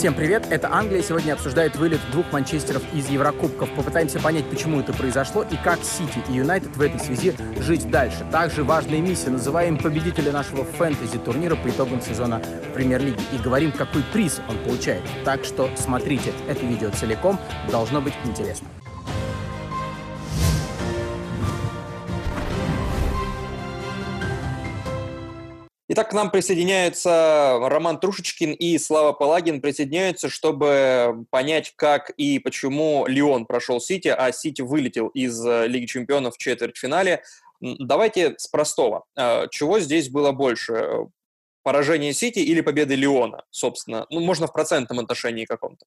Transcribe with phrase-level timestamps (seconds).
[0.00, 1.02] Всем привет, это Англия.
[1.02, 3.68] Сегодня обсуждает вылет двух Манчестеров из Еврокубков.
[3.76, 8.26] Попытаемся понять, почему это произошло и как Сити и Юнайтед в этой связи жить дальше.
[8.32, 9.28] Также важная миссия.
[9.28, 12.40] Называем победителя нашего фэнтези-турнира по итогам сезона
[12.74, 15.02] Премьер-лиги и говорим, какой приз он получает.
[15.26, 17.38] Так что смотрите это видео целиком,
[17.70, 18.68] должно быть интересно.
[26.00, 33.04] Итак, к нам присоединяются Роман Трушечкин и Слава Палагин присоединяются, чтобы понять, как и почему
[33.06, 37.22] Лион прошел Сити, а Сити вылетел из э, Лиги Чемпионов в четвертьфинале.
[37.60, 39.04] Давайте с простого.
[39.14, 41.08] Э, чего здесь было больше?
[41.64, 44.06] Поражение Сити или победы Лиона, собственно?
[44.08, 45.84] Ну, можно в процентном отношении каком-то.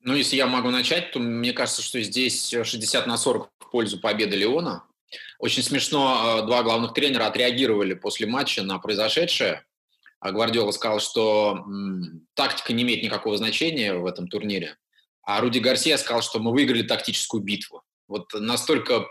[0.00, 3.98] Ну, если я могу начать, то мне кажется, что здесь 60 на 40 в пользу
[3.98, 4.84] победы Леона.
[5.38, 9.64] Очень смешно, э, два главных тренера отреагировали после матча на произошедшее.
[10.20, 11.64] А Гвардиола сказал, что
[12.34, 14.76] тактика не имеет никакого значения в этом турнире.
[15.22, 17.82] А Руди Гарсия сказал, что мы выиграли тактическую битву.
[18.08, 19.06] Вот настолько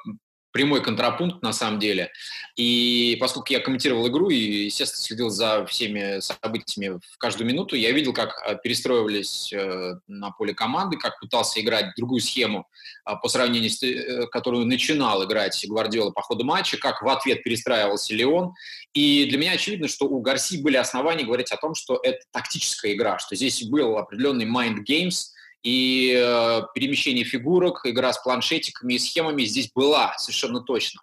[0.53, 2.11] прямой контрапункт на самом деле.
[2.55, 7.91] И поскольку я комментировал игру и, естественно, следил за всеми событиями в каждую минуту, я
[7.91, 12.67] видел, как э, перестроивались э, на поле команды, как пытался играть другую схему
[13.03, 17.43] а, по сравнению с э, которую начинал играть Гвардиола по ходу матча, как в ответ
[17.43, 18.53] перестраивался Леон.
[18.93, 22.93] И для меня очевидно, что у Гарси были основания говорить о том, что это тактическая
[22.93, 25.25] игра, что здесь был определенный mind games–
[25.63, 31.01] и э, перемещение фигурок, игра с планшетиками и схемами здесь была совершенно точно.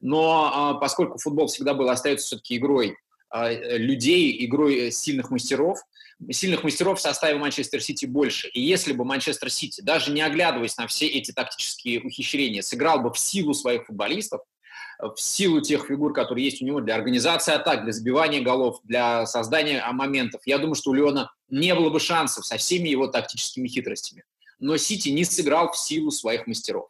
[0.00, 2.96] Но э, поскольку футбол всегда был, остается все-таки игрой
[3.34, 5.78] э, людей, игрой сильных мастеров,
[6.30, 8.48] сильных мастеров в составе Манчестер Сити больше.
[8.48, 13.12] И если бы Манчестер Сити, даже не оглядываясь на все эти тактические ухищрения, сыграл бы
[13.12, 14.42] в силу своих футболистов,
[14.98, 19.26] в силу тех фигур, которые есть у него для организации атак, для забивания голов, для
[19.26, 20.42] создания моментов.
[20.44, 24.24] Я думаю, что у Леона не было бы шансов со всеми его тактическими хитростями.
[24.58, 26.88] Но Сити не сыграл в силу своих мастеров.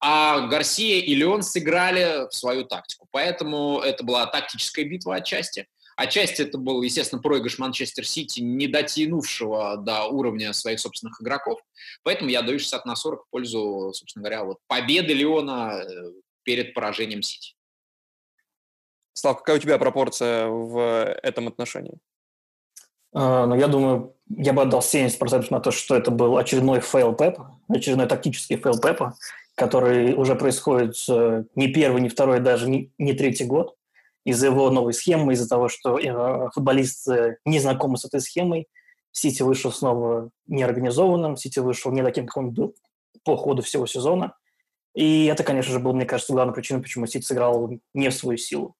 [0.00, 3.08] А Гарсия и Леон сыграли в свою тактику.
[3.10, 5.66] Поэтому это была тактическая битва отчасти.
[5.96, 11.60] Отчасти это был, естественно, проигрыш Манчестер Сити, не дотянувшего до уровня своих собственных игроков.
[12.02, 16.74] Поэтому я даю 60 на 40 в пользу, собственно говоря, вот победы Лиона э, перед
[16.74, 17.54] поражением Сити.
[19.12, 21.98] Слав, какая у тебя пропорция в этом отношении?
[23.14, 27.14] Uh, ну, я думаю, я бы отдал 70% на то, что это был очередной fail
[27.14, 29.14] Пепа, очередной тактический fail Пепа,
[29.54, 33.74] который уже происходит uh, не первый, не второй, даже не, третий год.
[34.24, 38.66] Из-за его новой схемы, из-за того, что uh, футболисты не знакомы с этой схемой,
[39.12, 42.74] Сити вышел снова неорганизованным, Сити вышел не таким, как он был
[43.24, 44.34] по ходу всего сезона.
[44.94, 48.38] И это, конечно же, было, мне кажется, главной причиной, почему Сити сыграл не в свою
[48.38, 48.74] силу.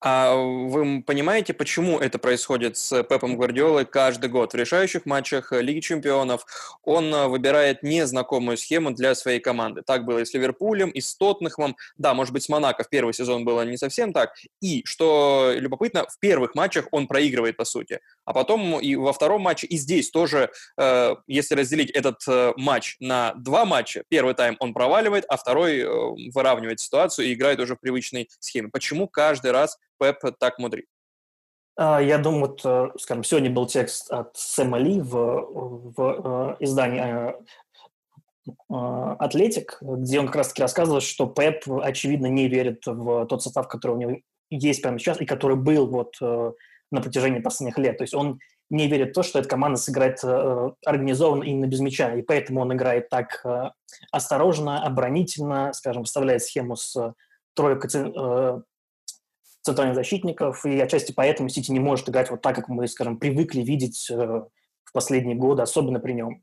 [0.00, 4.52] А вы понимаете, почему это происходит с Пепом Гвардиолой каждый год?
[4.52, 6.44] В решающих матчах Лиги Чемпионов
[6.82, 9.80] он а, выбирает незнакомую схему для своей команды.
[9.80, 11.76] Так было и с Ливерпулем, и с Тоттенхэмом.
[11.96, 14.34] Да, может быть, с Монако в первый сезон было не совсем так.
[14.60, 18.00] И, что любопытно, в первых матчах он проигрывает, по сути.
[18.26, 22.96] А потом и во втором матче, и здесь тоже, э, если разделить этот э, матч
[23.00, 25.88] на два матча, первый тайм он проваливает, а второй э,
[26.34, 28.68] выравнивает ситуацию и играет уже в привычной схеме.
[28.68, 30.86] Почему каждый раз Пеп так мудрит?
[31.76, 35.10] А, я думаю, вот, э, скажем, сегодня был текст от Сэма Ли в,
[35.96, 37.34] в э, издании э,
[38.68, 43.92] «Атлетик», где он как раз-таки рассказывал, что Пеп, очевидно, не верит в тот состав, который
[43.92, 44.16] у него
[44.50, 47.98] есть прямо сейчас и который был вот на протяжении последних лет.
[47.98, 48.38] То есть он
[48.70, 52.60] не верит в то, что эта команда сыграет э, организованно именно без мяча, и поэтому
[52.60, 53.70] он играет так э,
[54.10, 57.14] осторожно, оборонительно, скажем, вставляет схему с
[57.54, 58.60] тройкой э,
[59.64, 63.62] центральных защитников, и отчасти поэтому Сити не может играть вот так, как мы, скажем, привыкли
[63.62, 66.42] видеть э, в последние годы, особенно при нем.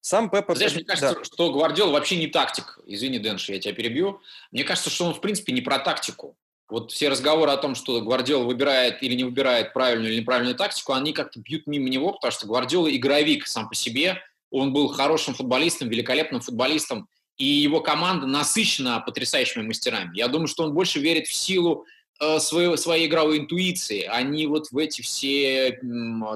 [0.00, 0.54] Сам Пеппа...
[0.54, 1.24] Знаешь, мне кажется, да.
[1.24, 2.80] что Гвардиол вообще не тактик.
[2.86, 4.20] Извини, Дэнш, я тебя перебью.
[4.50, 6.36] Мне кажется, что он, в принципе, не про тактику.
[6.68, 10.92] Вот все разговоры о том, что Гвардиол выбирает или не выбирает правильную или неправильную тактику,
[10.92, 14.18] они как-то бьют мимо него, потому что Гвардиола игровик сам по себе.
[14.50, 20.16] Он был хорошим футболистом, великолепным футболистом, и его команда насыщена потрясающими мастерами.
[20.16, 21.86] Я думаю, что он больше верит в силу
[22.24, 25.78] Э, своей, своей игровой интуиции, а не вот в эти все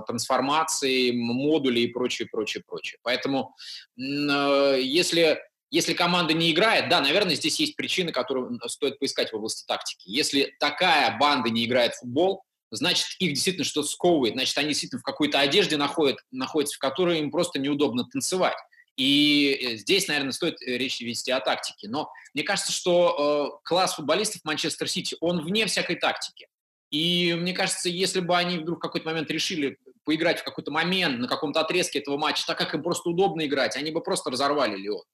[0.07, 2.99] трансформации, модули и прочее, прочее, прочее.
[3.03, 3.55] Поэтому
[3.97, 5.39] э, если,
[5.71, 10.03] если команда не играет, да, наверное, здесь есть причины, которые стоит поискать в области тактики.
[10.05, 15.01] Если такая банда не играет в футбол, значит, их действительно что-то сковывает, значит, они действительно
[15.01, 18.57] в какой-то одежде находят, находятся, в которой им просто неудобно танцевать.
[18.99, 21.89] И э, здесь, наверное, стоит э, речь вести о тактике.
[21.89, 26.49] Но мне кажется, что э, класс футболистов Манчестер Сити, он вне всякой тактики.
[26.91, 31.21] И мне кажется, если бы они вдруг в какой-то момент решили поиграть в какой-то момент
[31.21, 34.77] на каком-то отрезке этого матча, так как им просто удобно играть, они бы просто разорвали
[34.77, 35.05] Леон.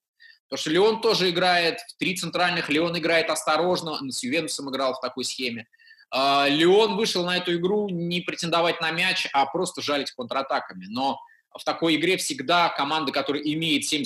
[0.48, 5.00] Потому что Леон тоже играет в три центральных, Леон играет осторожно, с Ювентусом играл в
[5.00, 5.66] такой схеме.
[6.10, 10.86] А, Леон вышел на эту игру не претендовать на мяч, а просто жалить контратаками.
[10.88, 11.18] Но
[11.58, 14.04] в такой игре всегда команда, которая имеет 70%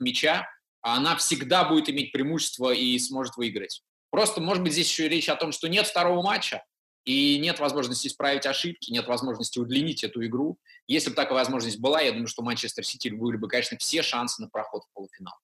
[0.00, 0.48] мяча,
[0.82, 3.82] она всегда будет иметь преимущество и сможет выиграть.
[4.10, 6.64] Просто, может быть, здесь еще речь о том, что нет второго матча,
[7.04, 10.58] и нет возможности исправить ошибки, нет возможности удлинить эту игру.
[10.86, 14.42] Если бы такая возможность была, я думаю, что Манчестер Сити были бы, конечно, все шансы
[14.42, 15.34] на проход в полуфинал.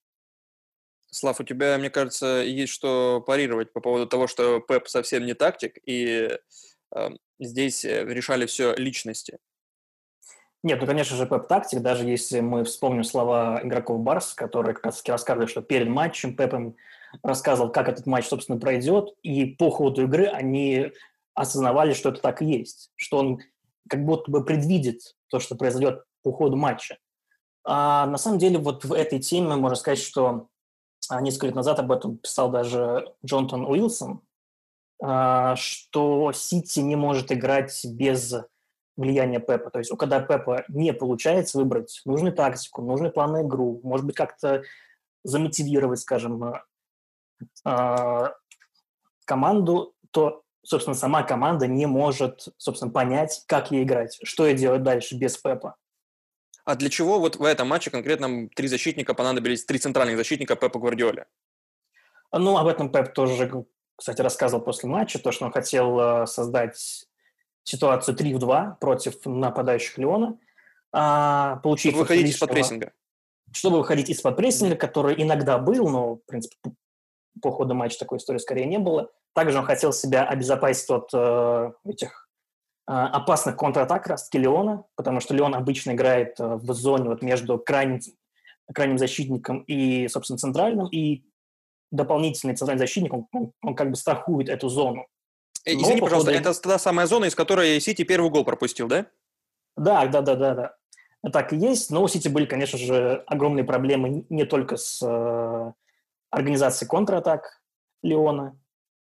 [1.10, 5.34] Слав, у тебя, мне кажется, есть что парировать по поводу того, что Пеп совсем не
[5.34, 6.38] тактик, и
[6.94, 9.38] э, здесь решали все личности.
[10.66, 14.86] Нет, ну, конечно же, Пеп тактик, даже если мы вспомним слова игроков Барс, которые как
[14.86, 16.74] раз рассказывали, что перед матчем Пепом
[17.22, 20.90] рассказывал, как этот матч, собственно, пройдет, и по ходу игры они
[21.34, 23.38] осознавали, что это так и есть, что он
[23.88, 26.98] как будто бы предвидит то, что произойдет по ходу матча.
[27.62, 30.48] А на самом деле вот в этой теме можно сказать, что
[31.08, 34.20] а, несколько лет назад об этом писал даже Джонатан Уилсон,
[35.00, 38.34] а, что Сити не может играть без
[38.96, 39.70] влияния Пепа.
[39.70, 44.16] То есть, когда Пепа не получается выбрать нужную тактику, нужный план на игру, может быть,
[44.16, 44.62] как-то
[45.24, 46.54] замотивировать, скажем,
[47.64, 48.32] а,
[49.24, 54.82] команду, то собственно, сама команда не может, собственно, понять, как ей играть, что ей делать
[54.82, 55.76] дальше без Пепа.
[56.64, 60.80] А для чего вот в этом матче конкретно три защитника понадобились, три центральных защитника Пепа
[60.80, 61.26] Гвардиоли?
[62.32, 63.64] Ну, об этом Пеп тоже,
[63.94, 67.06] кстати, рассказывал после матча, то, что он хотел э, создать
[67.66, 70.38] ситуацию 3 в 2 против нападающих Леона.
[70.92, 72.92] А, получить чтобы выходить из-под прессинга.
[73.52, 76.56] Чтобы выходить из-под прессинга, который иногда был, но, в принципе,
[77.42, 79.10] по ходу матча такой истории скорее не было.
[79.34, 82.28] Также он хотел себя обезопасить от э, этих
[82.88, 87.58] э, опасных контратак раз Леона, потому что Леон обычно играет э, в зоне вот между
[87.58, 88.00] крайним,
[88.72, 91.24] крайним защитником и, собственно, центральным, и
[91.90, 95.06] дополнительный центральный защитник, он, он, он как бы страхует эту зону.
[95.66, 96.48] Э, извини, Но, пожалуйста, ходу...
[96.48, 99.06] это та самая зона, из которой Сити первый гол пропустил, да?
[99.76, 101.30] Да, да, да, да, да.
[101.30, 105.72] Так и есть, но у Сити были, конечно же, огромные проблемы не только с э,
[106.30, 107.60] организацией контратак
[108.02, 108.56] Леона,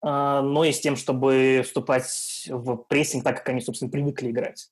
[0.03, 4.71] а, но и с тем, чтобы вступать в прессинг так, как они, собственно, привыкли играть.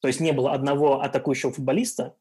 [0.00, 2.14] То есть не было одного атакующего футболиста,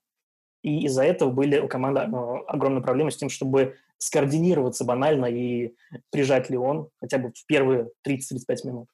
[0.61, 5.73] и из-за этого были у команды ну, огромные проблемы с тем, чтобы скоординироваться банально и
[6.11, 8.87] прижать Леон хотя бы в первые 30-35 минут.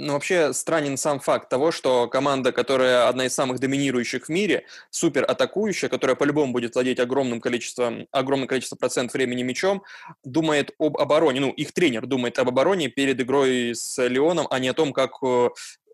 [0.00, 4.64] Ну, вообще странен сам факт того, что команда, которая одна из самых доминирующих в мире,
[4.90, 9.82] супер атакующая, которая по-любому будет владеть огромным количеством, огромное количество процентов времени мячом,
[10.22, 11.40] думает об обороне.
[11.40, 15.14] Ну, их тренер думает об обороне перед игрой с Леоном, а не о том, как
[15.24, 15.48] э,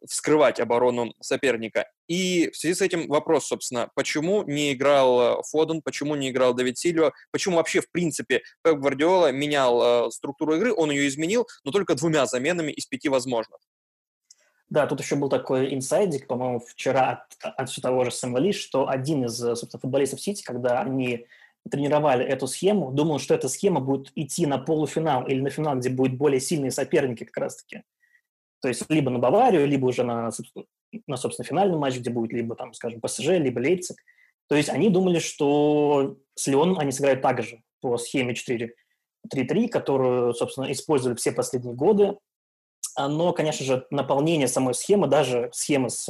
[0.06, 1.87] вскрывать оборону соперника.
[2.09, 6.77] И в связи с этим вопрос, собственно, почему не играл Фоден, почему не играл Давид
[6.77, 11.71] Сильва, почему вообще, в принципе, Пеп Гвардиола менял э, структуру игры, он ее изменил, но
[11.71, 13.59] только двумя заменами из пяти возможных.
[14.69, 17.11] Да, тут еще был такой инсайдик, по-моему, вчера
[17.41, 21.27] от, от все того же Сэмвали, что один из, собственно, футболистов Сити, когда они
[21.71, 25.89] тренировали эту схему, думал, что эта схема будет идти на полуфинал или на финал, где
[25.89, 27.83] будут более сильные соперники как раз-таки.
[28.61, 30.31] То есть либо на Баварию, либо уже на,
[31.06, 33.96] на собственно, финальный матч, где будет либо, там, скажем, ПСЖ, либо Лейпциг.
[34.48, 40.34] То есть они думали, что с Леоном они сыграют так же по схеме 4-3-3, которую,
[40.34, 42.17] собственно, использовали все последние годы,
[42.96, 46.08] но, конечно же, наполнение самой схемы, даже схемы с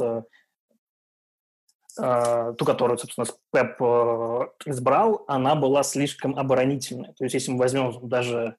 [1.99, 7.13] э, ту, которую, собственно, Пеп э, избрал, она была слишком оборонительной.
[7.13, 8.57] То есть, если мы возьмем даже,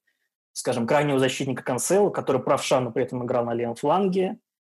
[0.52, 4.36] скажем, крайнего защитника Канцелу, который правша, но при этом играл на левом фланге, а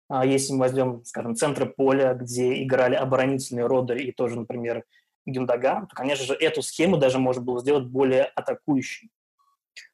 [0.10, 4.84] если мы возьмем, скажем, центры поля, где играли оборонительные Родери и тоже, например,
[5.26, 9.10] Гюндаган, то, конечно же, эту схему даже можно было сделать более атакующей.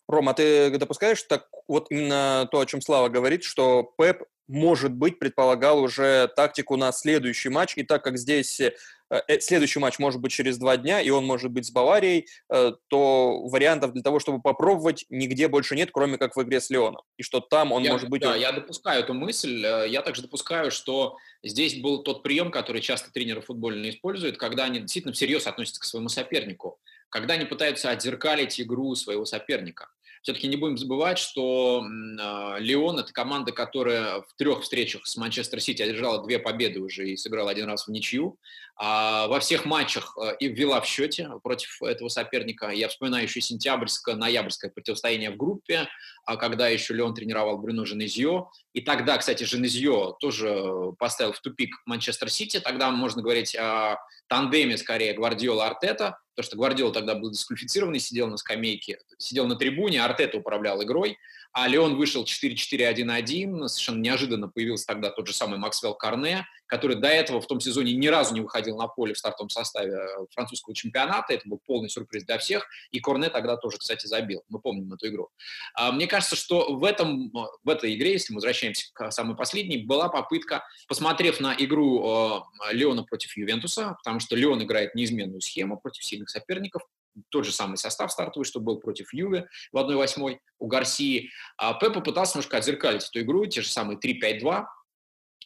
[0.08, 5.20] Рома, ты допускаешь так вот именно то, о чем Слава говорит, что Пеп может быть,
[5.20, 8.74] предполагал уже тактику на следующий матч, и так как здесь э,
[9.10, 12.74] э, следующий матч может быть через два дня, и он может быть с Баварией, э,
[12.90, 17.04] то вариантов для того, чтобы попробовать, нигде больше нет, кроме как в игре с Леоном.
[17.18, 18.22] И что там он я, может быть...
[18.22, 19.66] Да, я допускаю эту мысль.
[19.88, 24.80] Я также допускаю, что здесь был тот прием, который часто тренеры футбольные используют, когда они
[24.80, 29.90] действительно всерьез относятся к своему сопернику, когда они пытаются отзеркалить игру своего соперника
[30.24, 31.86] все-таки не будем забывать, что
[32.20, 37.10] а, Леон– это команда, которая в трех встречах с Манчестер Сити одержала две победы уже
[37.10, 38.40] и сыграла один раз в ничью.
[38.76, 42.70] А, во всех матчах э, и ввела в счете против этого соперника.
[42.70, 45.88] Я вспоминаю еще сентябрьско-ноябрьское противостояние в группе,
[46.26, 48.48] а, когда еще Леон тренировал Брюно Женезье.
[48.74, 52.60] И тогда, кстати, Женезье тоже поставил в тупик Манчестер Сити.
[52.60, 58.38] Тогда можно говорить о тандеме, скорее, Гвардиола-Артета, потому что Гвардиола тогда был дисквалифицированный, сидел на
[58.38, 61.20] скамейке, сидел на трибуне, Артета управлял игрой
[61.54, 67.08] а Леон вышел 4-4-1-1, совершенно неожиданно появился тогда тот же самый Максвелл Карне, который до
[67.08, 69.96] этого в том сезоне ни разу не выходил на поле в стартовом составе
[70.32, 74.60] французского чемпионата, это был полный сюрприз для всех, и Корне тогда тоже, кстати, забил, мы
[74.60, 75.30] помним эту игру.
[75.76, 77.32] А, мне кажется, что в, этом,
[77.64, 82.42] в этой игре, если мы возвращаемся к самой последней, была попытка, посмотрев на игру
[82.72, 86.82] э, Леона против Ювентуса, потому что Леон играет неизменную схему против сильных соперников,
[87.30, 91.30] тот же самый состав стартовый, что был против Юве в 1-8 у Гарсии.
[91.58, 94.66] А Пеп попытался немножко отзеркалить эту игру, те же самые 3-5-2,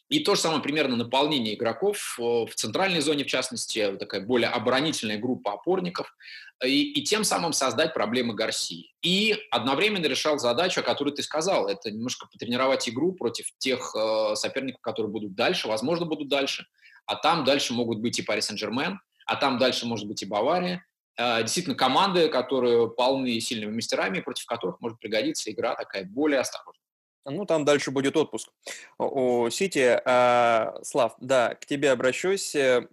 [0.09, 4.49] и то же самое примерно наполнение игроков э, в центральной зоне, в частности, такая более
[4.49, 6.15] оборонительная группа опорников,
[6.63, 8.93] и, и тем самым создать проблемы Гарсии.
[9.01, 14.35] И одновременно решал задачу, о которой ты сказал, это немножко потренировать игру против тех э,
[14.35, 16.65] соперников, которые будут дальше, возможно, будут дальше,
[17.05, 20.86] а там дальше могут быть и Пари Сен-Жермен, а там дальше может быть и Бавария,
[20.86, 20.86] Э,
[21.17, 26.87] действительно команды, которые полны сильными мастерами, против которых может пригодиться игра такая более осторожная.
[27.29, 28.49] Ну, там дальше будет отпуск
[28.97, 29.99] у Сити.
[30.05, 32.55] А, Слав, да, к тебе обращусь.
[32.55, 32.87] Э,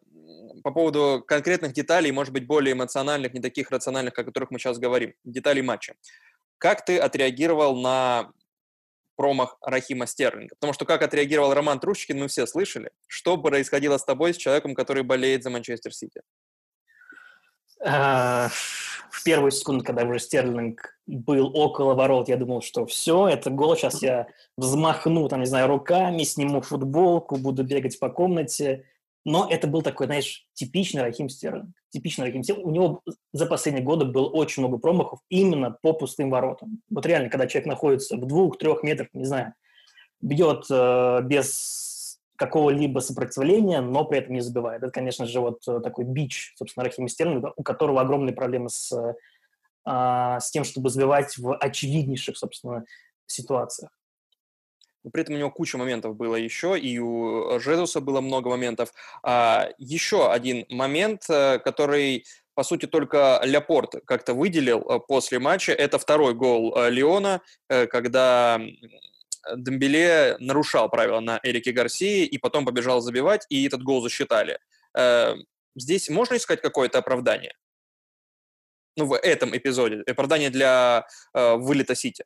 [0.64, 4.78] по поводу конкретных деталей, может быть, более эмоциональных, не таких рациональных, о которых мы сейчас
[4.78, 5.94] говорим, деталей матча.
[6.58, 8.32] Как ты отреагировал на
[9.16, 10.56] промах Рахима Стерлинга?
[10.56, 12.90] Потому что как отреагировал Роман Трущикин, мы все слышали.
[13.06, 16.22] Что происходило с тобой, с человеком, который болеет за Манчестер Сити?
[17.84, 18.48] А,
[19.10, 23.76] в первую секунду, когда уже Стерлинг был около ворот, я думал, что все, это гол,
[23.76, 24.26] сейчас я
[24.56, 28.86] взмахну, там, не знаю, руками, сниму футболку, буду бегать по комнате.
[29.26, 31.74] Но это был такой, знаешь, типичный Рахим Стерлинг.
[31.90, 32.66] Типичный Рахим Стерлинг.
[32.66, 36.82] У него за последние годы было очень много промахов именно по пустым воротам.
[36.90, 39.54] Вот реально, когда человек находится в двух-трех метрах, не знаю,
[40.20, 41.93] бьет э, без
[42.36, 44.82] какого-либо сопротивления, но при этом не забивает.
[44.82, 48.92] Это, конечно же, вот э, такой бич, собственно, Рахима Стерлинга, у которого огромные проблемы с,
[49.84, 52.84] а, с тем, чтобы забивать в очевиднейших, собственно,
[53.26, 53.90] ситуациях.
[55.12, 58.92] При этом у него куча моментов было еще, и у Жезуса было много моментов.
[59.22, 62.24] А, еще один момент, э, который,
[62.54, 68.60] по сути, только Ляпорт как-то выделил э, после матча, это второй гол Леона, когда
[69.56, 74.58] Дембеле нарушал правила на Эрике Гарсии и потом побежал забивать, и этот гол засчитали.
[74.96, 75.34] Э,
[75.76, 77.54] здесь можно искать какое-то оправдание?
[78.96, 80.02] Ну, в этом эпизоде.
[80.06, 82.24] Оправдание для э, вылета Сити.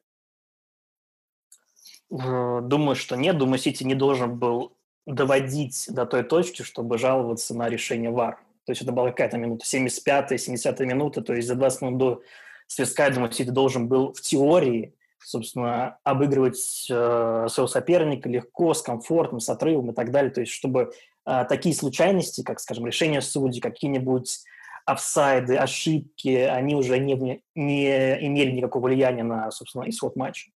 [2.10, 3.36] Думаю, что нет.
[3.36, 8.38] Думаю, Сити не должен был доводить до той точки, чтобы жаловаться на решение ВАР.
[8.64, 12.22] То есть это была какая-то минута, 75-я, 70-я минута, то есть за 20 минут до
[12.66, 14.94] свистка, я думаю, Сити должен был в теории
[15.24, 20.30] собственно, обыгрывать э, своего соперника легко, с комфортом, с отрывом и так далее.
[20.30, 20.92] То есть, чтобы
[21.26, 24.40] э, такие случайности, как, скажем, решение судей, какие-нибудь
[24.86, 30.50] офсайды, ошибки, они уже не, не имели никакого влияния на, собственно, исход матча.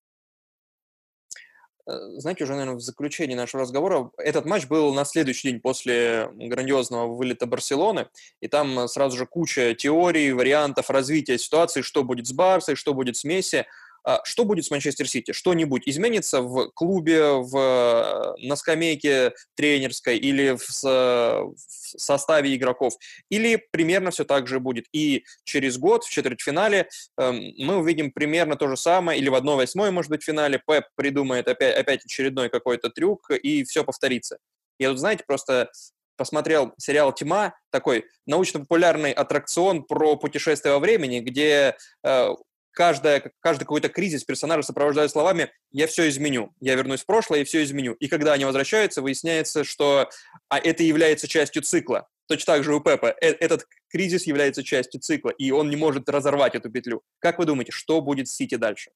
[1.87, 6.31] Э, знаете, уже, наверное, в заключении нашего разговора, этот матч был на следующий день после
[6.35, 8.09] грандиозного вылета Барселоны,
[8.41, 13.17] и там сразу же куча теорий, вариантов развития ситуации, что будет с Барсой, что будет
[13.17, 13.67] с Месси.
[14.05, 15.33] А что будет с Манчестер Сити?
[15.33, 22.95] Что-нибудь изменится в клубе, в, на скамейке тренерской или в, в составе игроков?
[23.31, 24.87] Или примерно все так же будет?
[24.93, 29.91] И через год в четвертьфинале э, мы увидим примерно то же самое, или в 1-8,
[29.91, 34.39] может быть, финале Пеп придумает опять, опять очередной какой-то трюк, и все повторится.
[34.79, 35.71] Я тут, знаете, просто
[36.17, 42.29] посмотрел сериал «Тьма», такой научно-популярный аттракцион про путешествие во времени, где э,
[42.73, 47.45] каждая, каждый какой-то кризис персонажа сопровождают словами «я все изменю», «я вернусь в прошлое и
[47.45, 47.95] все изменю».
[47.95, 50.11] И когда они возвращаются, выясняется, что
[50.49, 52.09] а это является частью цикла.
[52.27, 53.15] Точно так же у Пепа.
[53.21, 57.03] Э этот кризис является частью цикла, и он не может разорвать эту петлю.
[57.19, 58.91] Как вы думаете, что будет с Сити дальше?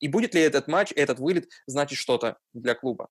[0.00, 3.08] И будет ли этот матч, этот вылет значить что-то для клуба?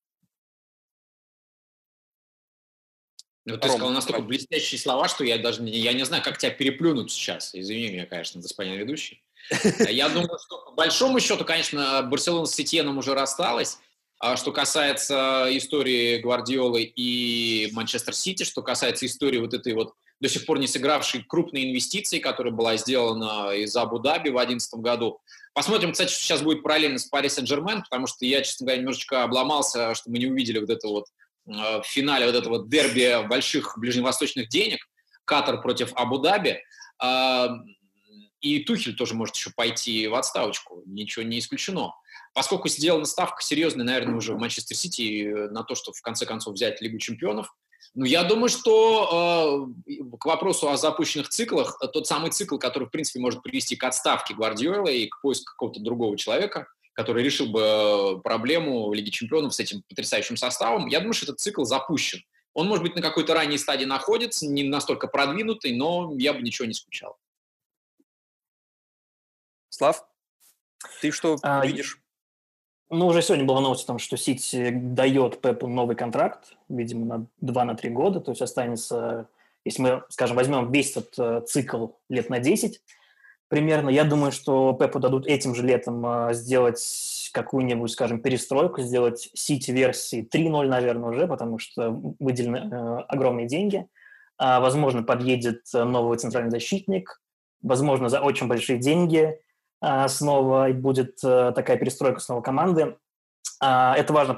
[3.46, 6.38] Ну, ты Ром, сказал настолько блестящие слова, что я даже не, я не знаю, как
[6.38, 7.56] тебя переплюнуть сейчас.
[7.56, 9.24] Извини меня, конечно, господин ведущий.
[9.90, 13.80] Я думаю, что по большому счету, конечно, Барселона с Сетьеном уже рассталась.
[14.20, 20.30] А что касается истории Гвардиолы и Манчестер Сити, что касается истории вот этой вот до
[20.30, 25.20] сих пор не сыгравшей крупной инвестиции, которая была сделана из Абу-Даби в 2011 году.
[25.56, 29.24] Посмотрим, кстати, что сейчас будет параллельно с Пари Сен-Жермен, потому что я, честно говоря, немножечко
[29.24, 31.08] обломался, что мы не увидели вот это вот
[31.46, 34.88] в финале вот этого дерби больших ближневосточных денег,
[35.26, 36.60] Катар против Абу-Даби,
[38.42, 41.94] и Тухель тоже может еще пойти в отставочку, ничего не исключено.
[42.34, 46.56] Поскольку сделана ставка серьезная, наверное, уже в Манчестер Сити на то, что в конце концов
[46.56, 47.54] взять Лигу чемпионов,
[47.94, 52.92] ну, я думаю, что э, к вопросу о запущенных циклах, тот самый цикл, который, в
[52.92, 57.62] принципе, может привести к отставке Гвардиола и к поиску какого-то другого человека, который решил бы
[57.62, 62.24] э, проблему Лиги Чемпионов с этим потрясающим составом, я думаю, что этот цикл запущен.
[62.54, 66.68] Он, может быть, на какой-то ранней стадии находится, не настолько продвинутый, но я бы ничего
[66.68, 67.18] не скучал.
[69.82, 70.06] Слав,
[71.02, 72.00] ты что а, видишь?
[72.92, 77.26] Ну, уже сегодня была новость о том, что Сити дает Пепу новый контракт, видимо, на
[77.40, 79.28] 2 на 3 года, то есть останется,
[79.66, 82.80] если мы, скажем, возьмем весь этот э, цикл лет на 10
[83.48, 89.32] примерно, я думаю, что Пепу дадут этим же летом э, сделать какую-нибудь, скажем, перестройку, сделать
[89.34, 93.88] Сити-версии 3.0, наверное, уже, потому что выделены э, огромные деньги.
[94.38, 97.20] А, возможно, подъедет новый центральный защитник,
[97.64, 99.40] возможно, за очень большие деньги–
[100.08, 102.98] снова и будет э, такая перестройка снова команды.
[103.60, 104.38] А, это важно.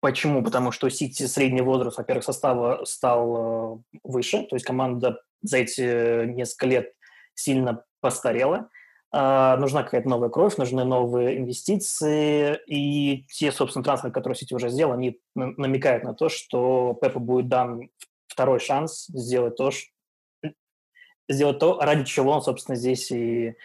[0.00, 0.42] Почему?
[0.42, 6.26] Потому что Сити средний возраст, во-первых, состава стал э, выше, то есть команда за эти
[6.26, 6.92] несколько лет
[7.34, 8.68] сильно постарела.
[9.12, 14.68] А, нужна какая-то новая кровь, нужны новые инвестиции, и те, собственно, трансферы, которые Сити уже
[14.68, 17.88] сделал, они намекают на то, что Пепу будет дан
[18.26, 19.70] второй шанс сделать то,
[21.28, 23.56] сделать то, ради чего он, собственно, здесь и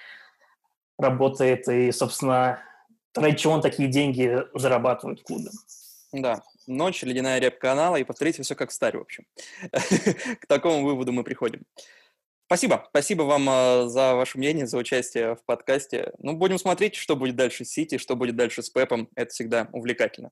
[1.02, 2.60] работает, и, собственно,
[3.16, 5.50] ради чего он такие деньги зарабатывает в клубе.
[6.12, 9.26] Да, ночь, ледяная реп канала, и повторите все как в старе, в общем.
[10.42, 11.64] К такому выводу мы приходим.
[12.48, 12.86] Спасибо.
[12.90, 16.12] Спасибо вам э, за ваше мнение, за участие в подкасте.
[16.20, 19.08] Ну, будем смотреть, что будет дальше с Сити, что будет дальше с Пепом.
[19.16, 20.32] Это всегда увлекательно.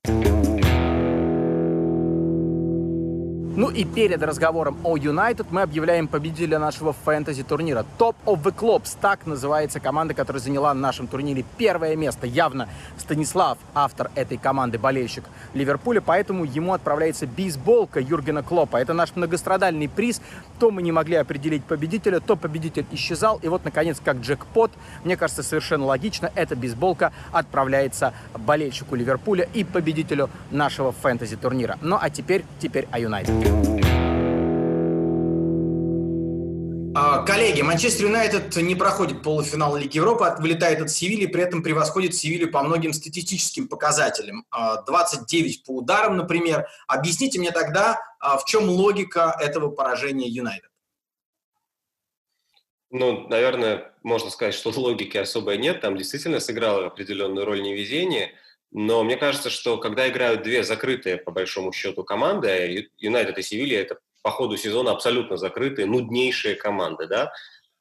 [3.59, 7.85] Ну и перед разговором о Юнайтед мы объявляем победителя нашего фэнтези-турнира.
[7.97, 12.25] Top of the Clubs, так называется команда, которая заняла на нашем турнире первое место.
[12.25, 18.77] Явно Станислав, автор этой команды, болельщик Ливерпуля, поэтому ему отправляется бейсболка Юргена Клопа.
[18.77, 20.21] Это наш многострадальный приз.
[20.57, 23.39] То мы не могли определить победителя, то победитель исчезал.
[23.43, 24.71] И вот, наконец, как джекпот,
[25.03, 31.77] мне кажется, совершенно логично, эта бейсболка отправляется болельщику Ливерпуля и победителю нашего фэнтези-турнира.
[31.81, 33.48] Ну а теперь, теперь о Юнайтед.
[37.01, 42.13] А, коллеги, Манчестер Юнайтед не проходит полуфинал Лиги Европы, вылетает от Севильи, при этом превосходит
[42.13, 44.45] Севилью по многим статистическим показателям.
[44.85, 46.67] 29 а, по ударам, например.
[46.87, 50.69] Объясните мне тогда, а, в чем логика этого поражения Юнайтед?
[52.91, 55.79] Ну, наверное, можно сказать, что логики особой нет.
[55.79, 58.33] Там действительно сыграло определенную роль невезение–
[58.71, 63.81] но мне кажется, что когда играют две закрытые, по большому счету, команды, Юнайтед и Севилья–
[63.81, 67.31] это по ходу сезона абсолютно закрытые, нуднейшие команды, да,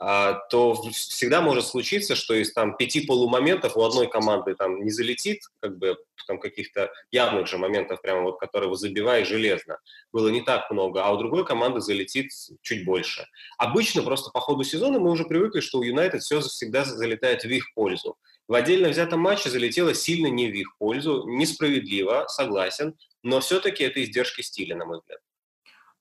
[0.01, 4.91] а, то всегда может случиться, что из там пяти полумоментов у одной команды там не
[4.91, 5.99] залетит, как бы
[6.29, 9.79] там каких-то явных же моментов, прямо вот, которые забивая железно,
[10.13, 12.31] было не так много, а у другой команды залетит
[12.63, 13.27] чуть больше.
[13.57, 17.49] Обычно просто по ходу сезона мы уже привыкли, что у Юнайтед все всегда залетает в
[17.49, 18.17] их пользу.
[18.49, 24.03] В отдельно взятом матче залетело сильно не в их пользу, несправедливо, согласен, но все-таки это
[24.03, 25.21] издержки стиля, на мой взгляд.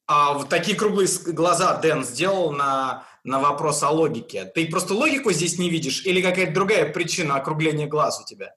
[0.07, 4.45] А вот такие круглые глаза Дэн сделал на, на вопрос о логике.
[4.45, 8.55] Ты просто логику здесь не видишь или какая-то другая причина округления глаз у тебя?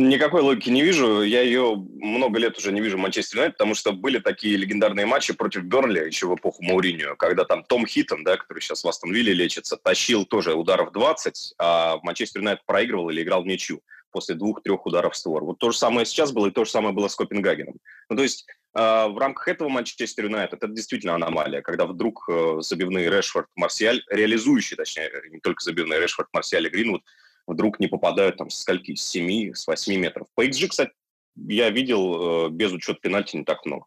[0.00, 1.20] Никакой логики не вижу.
[1.22, 5.04] Я ее много лет уже не вижу в Манчестер Юнайтед, потому что были такие легендарные
[5.04, 8.88] матчи против Бернли еще в эпоху Мауринio, когда там Том Хитон, да, который сейчас в
[8.88, 13.82] Астон Вилле лечится, тащил тоже ударов 20, а Манчестер Юнайтед проигрывал или играл в ничью
[14.10, 15.44] после двух-трех ударов в створ.
[15.44, 17.74] Вот то же самое сейчас было, и то же самое было с Копенгагеном.
[18.08, 22.56] Ну, то есть э, в рамках этого Манчестер Юнайтед это действительно аномалия, когда вдруг э,
[22.60, 27.02] забивные Решфорд, Марсиаль, реализующие, точнее, не только забивные Решфорд, Марсиаль и Гринвуд,
[27.50, 30.26] вдруг не попадают там с скольки, с 7, с 8 метров.
[30.34, 30.92] По XG, кстати,
[31.36, 33.86] я видел э, без учета пенальти не так много.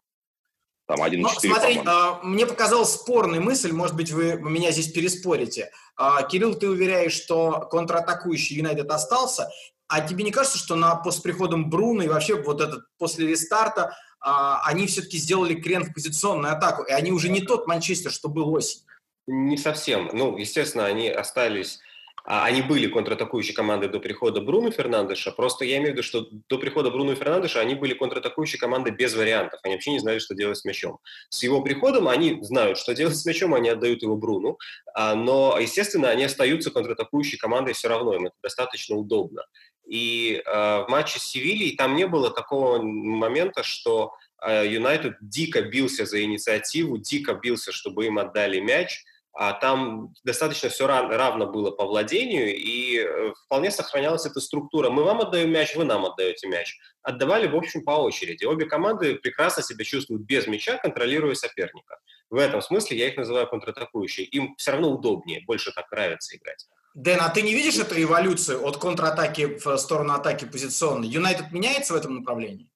[0.86, 5.70] Там 1,4, ну, Смотри, а, мне показалась спорная мысль, может быть, вы меня здесь переспорите.
[5.96, 9.50] А, Кирилл, ты уверяешь, что контратакующий Юнайтед остался,
[9.88, 13.96] а тебе не кажется, что на, после приходом Бруно и вообще вот этот после рестарта
[14.20, 18.28] а, они все-таки сделали крен в позиционную атаку, и они уже не тот Манчестер, что
[18.28, 18.80] был осень?
[19.26, 20.10] Не совсем.
[20.12, 21.80] Ну, естественно, они остались
[22.26, 26.26] а, они были контратакующей командой до прихода Бруно Фернандеша, просто я имею в виду, что
[26.48, 30.34] до прихода Бруно Фернандеша они были контратакующей командой без вариантов, они вообще не знали, что
[30.34, 30.98] делать с мячом.
[31.28, 34.58] С его приходом они знают, что делать с мячом, они отдают его Бруну,
[34.94, 39.44] а, но, естественно, они остаются контратакующей командой все равно, им это достаточно удобно.
[39.86, 46.06] И э, в матче с Севильей там не было такого момента, что Юнайтед дико бился
[46.06, 51.86] за инициативу, дико бился, чтобы им отдали мяч, а там достаточно все равно было по
[51.86, 54.90] владению, и э, вполне сохранялась эта структура.
[54.90, 56.78] Мы вам отдаем мяч, вы нам отдаете мяч.
[57.02, 58.44] Отдавали, в общем, по очереди.
[58.44, 61.98] Обе команды прекрасно себя чувствуют без мяча, контролируя соперника.
[62.30, 64.26] В этом смысле я их называю контратакующие.
[64.26, 66.66] Им все равно удобнее, больше так нравится играть.
[66.94, 71.08] Дэн, а ты не видишь эту эволюцию от контратаки в сторону атаки позиционной?
[71.08, 72.70] Юнайтед меняется в этом направлении?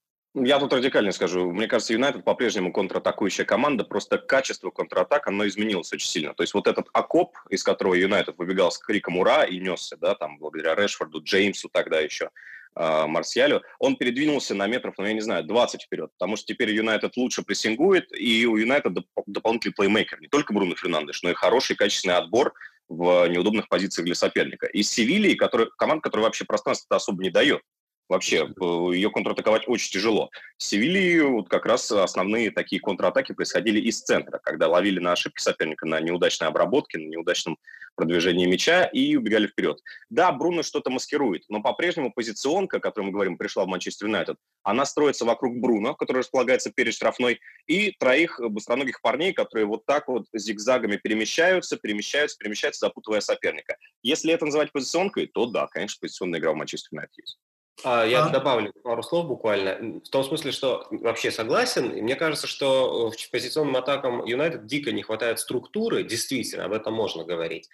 [0.44, 1.50] Я тут радикально скажу.
[1.50, 6.34] Мне кажется, Юнайтед по-прежнему контратакующая команда, просто качество контратак, оно изменилось очень сильно.
[6.34, 10.14] То есть вот этот окоп, из которого Юнайтед выбегал с криком «Ура!» и несся, да,
[10.14, 12.30] там, благодаря Решфорду, Джеймсу тогда еще,
[12.76, 16.70] э, Марсиалю, он передвинулся на метров, ну, я не знаю, 20 вперед, потому что теперь
[16.70, 21.34] Юнайтед лучше прессингует, и у Юнайтед доп- дополнительный плеймейкер, не только Бруно Фернандеш, но и
[21.34, 22.54] хороший, качественный отбор
[22.88, 24.66] в неудобных позициях для соперника.
[24.66, 27.62] Из Севильи, который, команда, которая вообще пространство особо не дает.
[28.08, 30.30] Вообще, э, ее контратаковать очень тяжело.
[30.56, 35.42] В Севилье вот как раз основные такие контратаки происходили из центра, когда ловили на ошибки
[35.42, 37.58] соперника, на неудачной обработке, на неудачном
[37.98, 39.80] продвижении мяча и убегали вперед.
[40.08, 44.36] Да, Бруно что-то маскирует, но по-прежнему позиционка, о которой мы говорим, пришла в Манчестер Юнайтед,
[44.62, 50.08] она строится вокруг Бруно, который располагается перед штрафной, и троих быстроногих парней, которые вот так
[50.08, 53.76] вот зигзагами перемещаются, перемещаются, перемещаются, запутывая соперника.
[54.02, 57.38] Если это называть позиционкой, то да, конечно, позиционная игра в Манчестер Юнайтед есть.
[57.84, 58.30] А, я а?
[58.30, 60.00] добавлю пару слов буквально.
[60.00, 61.90] В том смысле, что вообще согласен.
[61.90, 66.02] И мне кажется, что в позиционным атакам Юнайтед дико не хватает структуры.
[66.02, 67.68] Действительно, об этом можно говорить.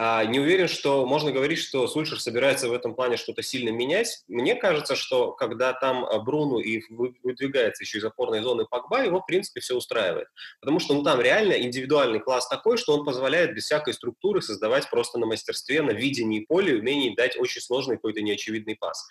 [0.00, 4.22] А не уверен, что можно говорить, что Сульшер собирается в этом плане что-то сильно менять.
[4.28, 9.20] Мне кажется, что когда там а, Бруну и выдвигается еще из опорной зоны Пакба, его,
[9.20, 10.28] в принципе, все устраивает.
[10.60, 14.88] Потому что ну, там реально индивидуальный класс такой, что он позволяет без всякой структуры создавать
[14.88, 19.04] просто на мастерстве, на видении поля, умении дать очень сложный какой-то неочевидный пас.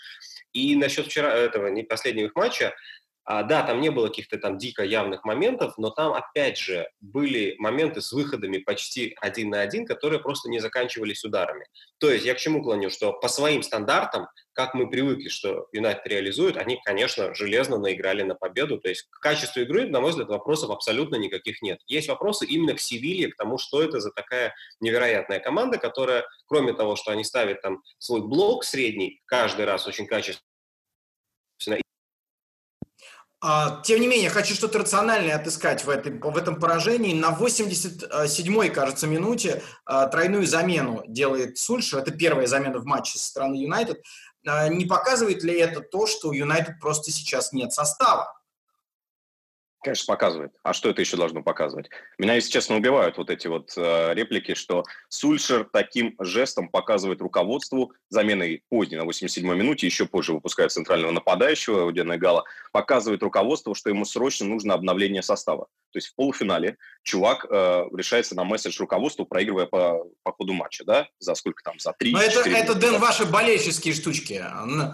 [0.53, 2.73] И насчет вчера этого не последнего их матча,
[3.29, 7.55] а, да, там не было каких-то там дико явных моментов, но там, опять же, были
[7.59, 11.65] моменты с выходами почти один на один, которые просто не заканчивались ударами.
[11.97, 16.07] То есть я к чему клоню, что по своим стандартам, как мы привыкли, что Юнайтед
[16.07, 18.79] реализует, они, конечно, железно наиграли на победу.
[18.79, 21.81] То есть к качеству игры, на мой взгляд, вопросов абсолютно никаких нет.
[21.85, 26.71] Есть вопросы именно к Севилье, к тому, что это за такая невероятная команда, которая, кроме
[26.71, 30.47] того, что они ставят там свой блок средний, каждый раз очень качественно,
[33.83, 37.13] тем не менее, хочу что-то рациональное отыскать в, этой, в этом поражении.
[37.13, 41.99] На 87-й, кажется, минуте а, тройную замену делает Сульшер.
[41.99, 44.03] Это первая замена в матче со стороны Юнайтед.
[44.47, 48.36] А, не показывает ли это то, что у Юнайтед просто сейчас нет состава?
[49.87, 50.51] Конечно, показывает.
[50.63, 51.89] А что это еще должно показывать?
[52.17, 57.93] Меня, если честно, убивают вот эти вот э, реплики, что Сульшер таким жестом показывает руководству
[58.09, 63.89] заменой поздней на 87-й минуте, еще позже выпускает центрального нападающего Удена Гала, показывает руководству, что
[63.89, 65.67] ему срочно нужно обновление состава.
[65.97, 70.83] То есть в полуфинале чувак э, решается на месседж руководству, проигрывая по, по ходу матча,
[70.85, 71.07] да?
[71.17, 71.79] За сколько там?
[71.79, 74.45] За три Но это, это, Дэн, ваши болельческие штучки.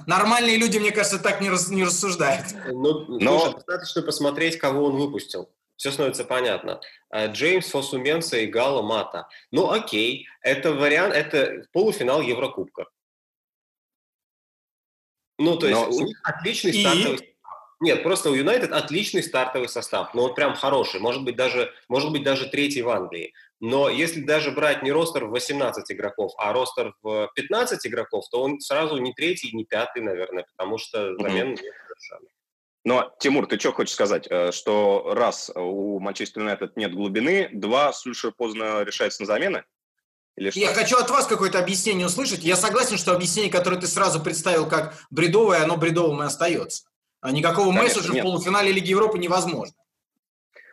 [0.07, 2.45] Нормальные люди, мне кажется, так не, рас, не рассуждают.
[2.67, 3.39] Ну, Но...
[3.39, 5.49] слушай, достаточно посмотреть, кого он выпустил.
[5.75, 6.79] Все становится понятно.
[7.09, 9.27] А, Джеймс Фосуменса и Гала Мата.
[9.51, 12.85] Ну, окей, это вариант, это полуфинал Еврокубка.
[15.37, 15.89] Ну, то есть Но...
[15.89, 17.32] у них отличный и...
[17.83, 22.11] нет, просто у Юнайтед отличный стартовый состав, ну вот прям хороший, может быть даже, может
[22.11, 23.33] быть даже третий в Англии.
[23.59, 28.41] Но если даже брать не ростер в 18 игроков, а ростер в 15 игроков, то
[28.41, 32.29] он сразу не третий, не пятый, наверное, потому что замен нет совершенно.
[32.85, 34.27] Но, Тимур, ты что хочешь сказать?
[34.29, 39.63] Э, что раз у Манчестер Юнайтед нет глубины, два, Сульшер поздно решается на замены?
[40.35, 40.59] Или что?
[40.59, 42.43] Я хочу от вас какое-то объяснение услышать.
[42.43, 46.83] Я согласен, что объяснение, которое ты сразу представил как бредовое, оно бредовым и остается.
[47.23, 48.23] А никакого Конечно, месседжа нет.
[48.23, 49.73] в полуфинале Лиги Европы невозможно.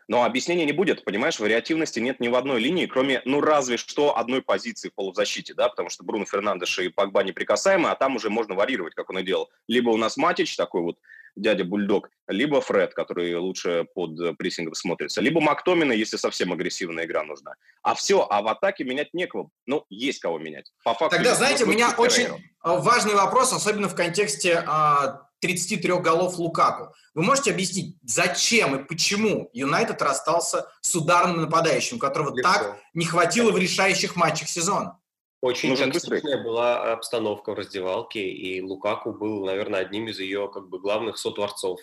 [0.08, 4.18] Но объяснения не будет, понимаешь, вариативности нет ни в одной линии, кроме, ну, разве что
[4.18, 8.30] одной позиции в полузащите, да, потому что Бруно Фернандеш и Погба неприкасаемы, а там уже
[8.30, 9.48] можно варьировать, как он и делал.
[9.68, 10.98] Либо у нас Матич, такой вот
[11.36, 17.22] дядя Бульдог, либо Фред, который лучше под прессингом смотрится, либо Мактомина, если совсем агрессивная игра
[17.22, 17.54] нужна.
[17.82, 19.50] А все, а в атаке менять некого.
[19.66, 20.72] Ну, есть кого менять.
[20.82, 22.26] По факту, Тогда, знаете, у меня очень
[22.64, 26.94] важный вопрос, особенно в контексте а, 33 голов Лукаку.
[27.14, 32.48] Вы можете объяснить, зачем и почему Юнайтед расстался с ударным нападающим, которого Легко.
[32.48, 35.00] так не хватило в решающих матчах сезона?
[35.42, 40.68] Очень Нужен токсичная была обстановка в раздевалке, и Лукаку был, наверное, одним из ее как
[40.68, 41.81] бы главных сотворцов.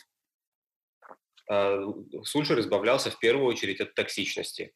[1.50, 1.80] А,
[2.24, 4.74] Сульшер избавлялся в первую очередь от токсичности.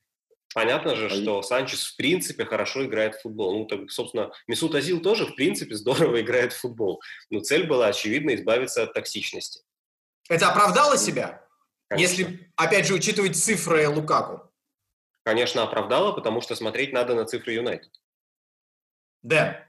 [0.54, 3.60] Понятно же, а что Санчес в принципе хорошо играет в футбол.
[3.60, 7.02] Ну, так, собственно, Месут Азил тоже в принципе здорово играет в футбол.
[7.30, 9.62] Но цель была, очевидно, избавиться от токсичности.
[10.30, 11.46] Это оправдало себя?
[11.88, 12.22] Конечно.
[12.22, 14.52] Если, опять же, учитывать цифры Лукаку.
[15.24, 17.92] Конечно, оправдала, потому что смотреть надо на цифры Юнайтед.
[19.22, 19.66] Да.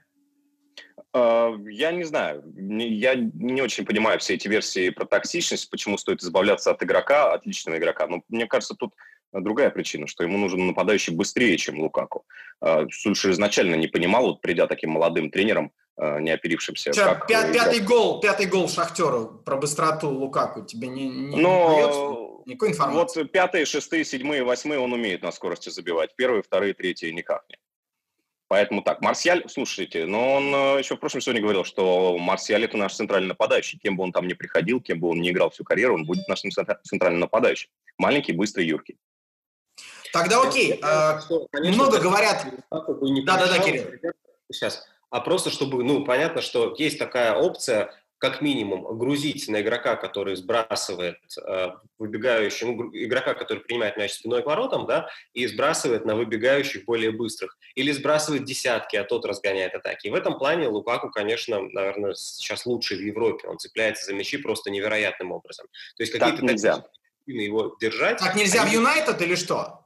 [1.13, 6.71] Я не знаю, я не очень понимаю все эти версии про токсичность, почему стоит избавляться
[6.71, 8.07] от игрока, отличного игрока.
[8.07, 8.95] Но мне кажется, тут
[9.41, 12.25] другая причина, что ему нужен нападающий быстрее, чем Лукаку.
[12.61, 16.93] А, Сульшер изначально не понимал, вот придя таким молодым тренером, а, не оперившимся.
[16.93, 22.43] Сейчас, как пят, пятый гол, пятый гол Шахтеру про быстроту Лукаку тебе не, не, Но...
[22.45, 23.21] никакой информации?
[23.21, 26.15] Вот пятые, шестые, седьмые, восьмые он умеет на скорости забивать.
[26.15, 27.59] Первые, вторые, третьи никак нет.
[28.53, 32.77] Поэтому так, Марсиаль, слушайте, но он э, еще в прошлом сезоне говорил, что Марсиаль это
[32.77, 33.79] наш центральный нападающий.
[33.79, 36.27] Кем бы он там ни приходил, кем бы он ни играл всю карьеру, он будет
[36.27, 36.51] нашим
[36.83, 37.71] центральным нападающим.
[37.97, 38.97] Маленький, быстрый, юркий.
[40.13, 40.79] Тогда окей.
[40.83, 42.45] А, что, конечно, Много говорят...
[42.69, 43.85] Да-да-да, Кирилл.
[44.51, 44.85] Сейчас.
[45.09, 50.35] А просто чтобы, ну, понятно, что есть такая опция, как минимум, грузить на игрока, который
[50.35, 56.15] сбрасывает э, выбегающий, ну, игрока, который принимает мяч спиной к воротам, да, и сбрасывает на
[56.15, 57.57] выбегающих более быстрых.
[57.73, 60.07] Или сбрасывает десятки, а тот разгоняет атаки.
[60.07, 63.47] И в этом плане Лукаку, конечно, наверное, сейчас лучший в Европе.
[63.47, 65.65] Он цепляется за мячи просто невероятным образом.
[65.97, 66.85] То есть какие-то нельзя.
[67.25, 68.19] его держать.
[68.19, 68.69] Так нельзя они...
[68.69, 69.82] в Юнайтед или что?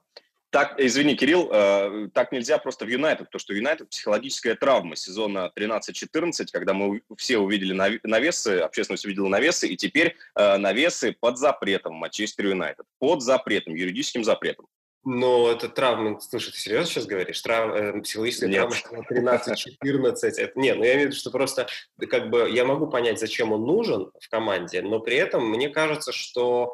[0.50, 5.52] Так, извини, Кирилл, э, так нельзя просто в Юнайтед, потому что Юнайтед психологическая травма сезона
[5.56, 11.96] 13-14, когда мы все увидели навесы, общественность увидела навесы, и теперь э, навесы под запретом
[11.96, 12.86] Манчестер Юнайтед.
[13.00, 14.68] Под запретом, юридическим запретом.
[15.04, 17.42] Но это травма, слушай, ты серьезно сейчас говоришь?
[17.42, 18.70] Трав, э, психологическая нет.
[18.70, 20.28] травма 13-14.
[20.38, 21.68] Это, нет, ну я имею в виду, что просто
[22.10, 26.14] как бы я могу понять, зачем он нужен в команде, но при этом мне кажется,
[26.14, 26.74] что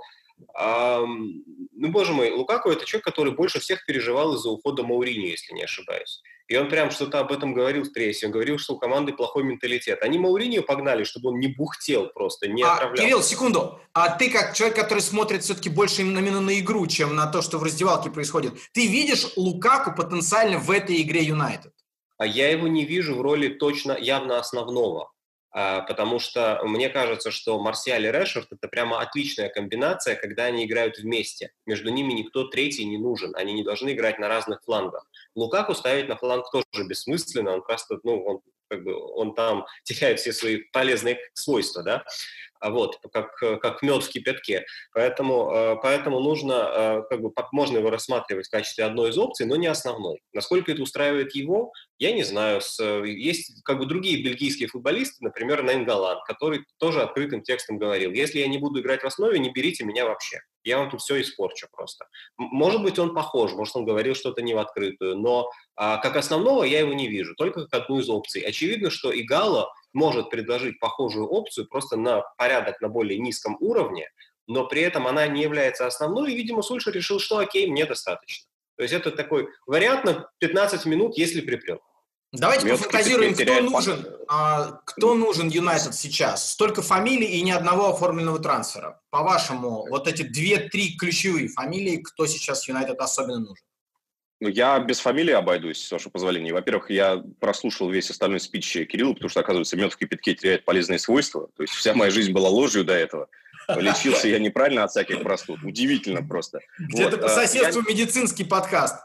[0.57, 5.63] ну, боже мой, Лукаку это человек, который больше всех переживал из-за ухода Маурини, если не
[5.63, 6.21] ошибаюсь.
[6.49, 8.25] И он прям что-то об этом говорил в прессе.
[8.25, 10.03] Он говорил, что у команды плохой менталитет.
[10.03, 13.05] Они Мауринию погнали, чтобы он не бухтел просто, не а, отравлял.
[13.05, 13.79] Кирилл, секунду.
[13.93, 17.57] А ты как человек, который смотрит все-таки больше именно на игру, чем на то, что
[17.57, 21.73] в раздевалке происходит, ты видишь Лукаку потенциально в этой игре Юнайтед?
[22.17, 25.11] А я его не вижу в роли точно явно основного.
[25.55, 30.65] А, потому что мне кажется, что Марсиаль и Решфорд– это прямо отличная комбинация, когда они
[30.65, 31.51] играют вместе.
[31.67, 35.05] Между ними никто третий не нужен, они не должны играть на разных флангах.
[35.35, 38.41] Лукаку ставить на фланг тоже бессмысленно, он просто, ну, он
[38.73, 42.03] как бы он там теряет все свои полезные свойства, да,
[42.59, 44.65] а вот, как, как мед в кипятке.
[44.93, 49.45] Поэтому, э, поэтому нужно, э, как бы, можно его рассматривать в качестве одной из опций,
[49.45, 50.21] но не основной.
[50.31, 52.61] Насколько это устраивает его, я не знаю.
[53.05, 58.47] Есть как бы другие бельгийские футболисты, например, Найнгалан, который тоже открытым текстом говорил, если я
[58.47, 60.39] не буду играть в основе, не берите меня вообще.
[60.63, 62.07] Я вам тут все испорчу просто.
[62.37, 66.63] Может быть, он похож, может, он говорил что-то не в открытую, но а, как основного
[66.63, 68.41] я его не вижу, только как одну из опций.
[68.41, 74.09] Очевидно, что и Гало может предложить похожую опцию просто на порядок на более низком уровне,
[74.47, 78.47] но при этом она не является основной, и, видимо, Сульша решил, что окей, мне достаточно.
[78.75, 81.79] То есть это такой вариант на 15 минут, если припрет.
[82.33, 86.51] Давайте Мед пофантазируем, кто нужен, а, кто нужен Юнайтед сейчас.
[86.51, 88.99] Столько фамилий и ни одного оформленного трансфера.
[89.11, 93.63] По-вашему, вот эти две-три ключевые фамилии, кто сейчас Юнайтед особенно нужен?
[94.39, 96.51] Ну, я без фамилии обойдусь, с вашего позволения.
[96.51, 100.97] Во-первых, я прослушал весь остальной спич Кирилла, потому что, оказывается, мед в кипятке теряет полезные
[100.97, 101.49] свойства.
[101.55, 103.29] То есть вся моя жизнь была ложью до этого.
[103.69, 105.63] Лечился я неправильно от всяких простуд.
[105.63, 106.61] Удивительно просто.
[106.79, 107.93] Где-то вот, по а, соседству я...
[107.93, 108.95] медицинский подкаст.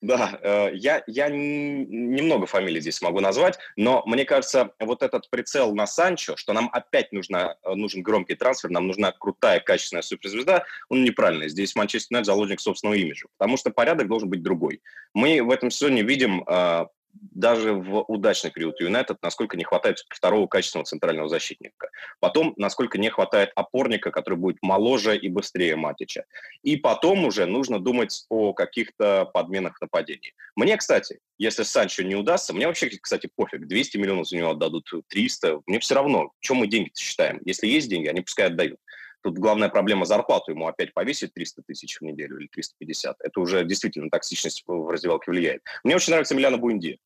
[0.00, 5.74] Да, э, я, я немного фамилий здесь могу назвать, но мне кажется, вот этот прицел
[5.74, 10.64] на Санчо, что нам опять нужна, э, нужен громкий трансфер, нам нужна крутая, качественная суперзвезда,
[10.88, 11.48] он неправильный.
[11.48, 14.82] Здесь Манчестер Юнайтед заложник собственного имиджа, потому что порядок должен быть другой.
[15.14, 16.86] Мы в этом сезоне видим э,
[17.20, 21.90] даже в удачный период Юнайтед, насколько не хватает второго качественного центрального защитника.
[22.20, 26.24] Потом, насколько не хватает опорника, который будет моложе и быстрее Матича.
[26.62, 30.34] И потом уже нужно думать о каких-то подменах нападений.
[30.56, 34.90] Мне, кстати, если Санчо не удастся, мне вообще, кстати, пофиг, 200 миллионов за него отдадут,
[35.08, 37.40] 300, мне все равно, чем мы деньги считаем.
[37.44, 38.80] Если есть деньги, они пускай отдают.
[39.22, 43.16] Тут главная проблема зарплату ему опять повесить 300 тысяч в неделю или 350.
[43.20, 45.62] Это уже действительно токсичность в раздевалке влияет.
[45.82, 46.98] Мне очень нравится Миляна Буэнди.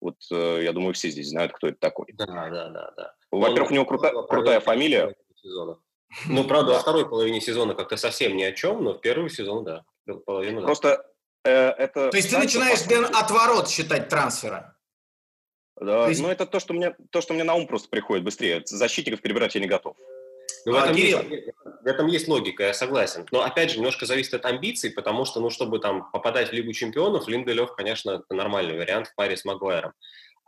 [0.00, 2.06] Вот э, я думаю, все здесь знают, кто это такой.
[2.14, 2.92] Да, да, да.
[2.96, 3.14] да.
[3.30, 5.14] Во-первых, у него крута, крутая фамилия.
[5.36, 5.78] Сезона.
[6.28, 9.64] Ну, правда, во второй половине сезона как-то совсем ни о чем, но в первый сезон,
[9.64, 9.84] да.
[10.24, 11.04] Половину, Просто
[11.44, 12.10] э, это...
[12.10, 14.74] То есть ты начинаешь Дэн, от ворот считать трансфера?
[15.80, 16.22] Да, есть...
[16.22, 18.62] ну это то что, мне, то, что мне на ум просто приходит быстрее.
[18.64, 19.96] Защитников перебирать я не готов.
[20.68, 21.22] Ну, в, а, этом Кирилл.
[21.22, 21.48] есть,
[21.82, 23.26] в этом есть логика, я согласен.
[23.30, 26.72] Но опять же, немножко зависит от амбиций, потому что, ну, чтобы там попадать в Лигу
[26.72, 29.92] чемпионов, Линделев, конечно, это нормальный вариант в паре с Магуайром.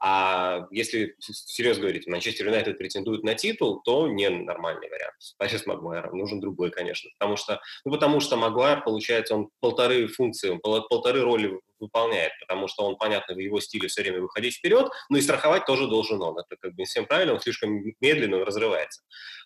[0.03, 5.15] А если серьезно говорить, Манчестер Юнайтед претендует на титул, то не нормальный вариант.
[5.19, 6.17] Спасибо с Магуайром.
[6.17, 7.11] Нужен другой, конечно.
[7.19, 12.69] Потому что, ну, потому что Магуайр, получается, он полторы функции, он полторы роли выполняет, потому
[12.69, 16.21] что он, понятно, в его стиле все время выходить вперед, но и страховать тоже должен
[16.23, 16.39] он.
[16.39, 19.03] Это как бы не всем правильно, он слишком медленно разрывается.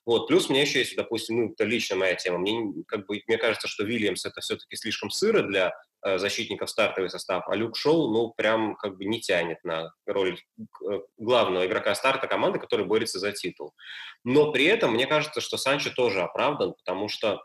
[0.07, 0.27] Вот.
[0.29, 2.39] Плюс у меня еще есть, допустим, ну, это лично моя тема.
[2.39, 5.73] Мне, как бы, мне кажется, что Вильямс это все-таки слишком сыро для
[6.05, 10.39] э, защитников стартовый состав, а Люк Шоу, ну, прям как бы не тянет на роль
[10.59, 13.75] э, главного игрока старта команды, который борется за титул.
[14.25, 17.43] Но при этом мне кажется, что Санчо тоже оправдан, потому что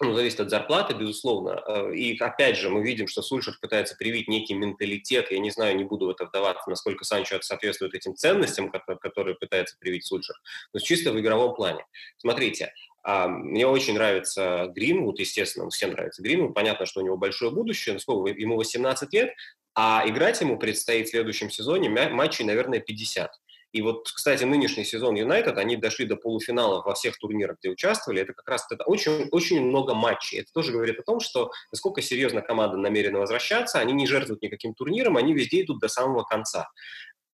[0.00, 1.62] ну, зависит от зарплаты, безусловно.
[1.66, 5.30] Э, и опять же, мы видим, что Сульшер пытается привить некий менталитет.
[5.30, 9.76] Я не знаю, не буду в это вдаваться, насколько Санчо соответствует этим ценностям, которые пытается
[9.78, 10.36] привить Сульшер,
[10.72, 11.84] но чисто в игровом плане.
[12.18, 12.72] Смотрите,
[13.02, 16.54] а, мне очень нравится Гринвуд, естественно, всем нравится Гринвуд.
[16.54, 19.34] Понятно, что у него большое будущее, но сколько, ему 18 лет,
[19.74, 23.30] а играть ему предстоит в следующем сезоне матчей, наверное, 50.
[23.72, 28.22] И вот, кстати, нынешний сезон Юнайтед, они дошли до полуфинала во всех турнирах, где участвовали.
[28.22, 30.40] Это как раз это очень, очень много матчей.
[30.40, 34.72] Это тоже говорит о том, что насколько серьезно команда намерена возвращаться, они не жертвуют никаким
[34.72, 36.68] турниром, они везде идут до самого конца.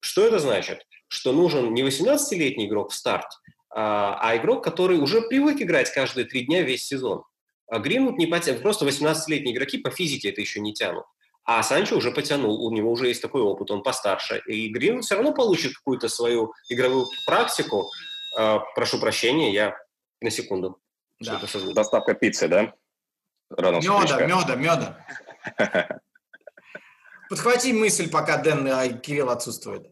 [0.01, 0.85] Что это значит?
[1.09, 3.29] Что нужен не 18-летний игрок в старт,
[3.71, 7.23] а, а игрок, который уже привык играть каждые три дня весь сезон.
[7.69, 8.61] А Гринвуд не потянет.
[8.61, 11.05] Просто 18-летние игроки по физике это еще не тянут.
[11.45, 14.43] А Санчо уже потянул, у него уже есть такой опыт, он постарше.
[14.47, 17.91] И Грин все равно получит какую-то свою игровую практику.
[18.39, 19.77] Э, прошу прощения, я
[20.21, 20.79] на секунду.
[21.21, 21.41] Да.
[21.75, 22.75] Доставка пиццы, да?
[23.51, 26.01] Рано меда, меда, меда.
[27.29, 29.91] Подхвати мысль, пока Дэн а Кирилл отсутствует.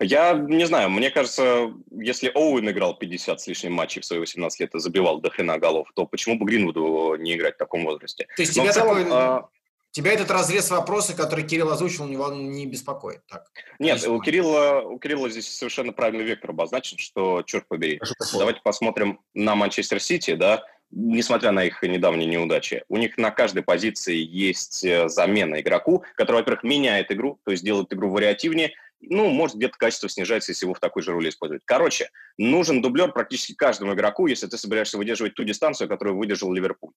[0.00, 4.60] Я не знаю, мне кажется, если Оуэн играл 50 с лишним матчей в свои 18
[4.60, 8.26] лет и забивал до хрена голов, то почему бы Гринвуду не играть в таком возрасте?
[8.36, 9.12] То есть Но тебя целом, такой...
[9.12, 9.48] А...
[9.92, 13.20] Тебя этот разрез вопроса, который Кирилл озвучил, него не беспокоит?
[13.28, 13.46] Так,
[13.78, 18.60] Нет, у Кирилла, у Кирилла здесь совершенно правильный вектор обозначен, что, черт побери, Хорошо, давайте
[18.64, 22.84] посмотрим на Манчестер Сити, да, несмотря на их недавние неудачи.
[22.88, 27.62] У них на каждой позиции есть э, замена игроку, который, во-первых, меняет игру, то есть
[27.62, 31.62] делает игру вариативнее, ну, может, где-то качество снижается, если его в такой же роли использовать.
[31.64, 36.92] Короче, нужен дублер практически каждому игроку, если ты собираешься выдерживать ту дистанцию, которую выдержал Ливерпуль,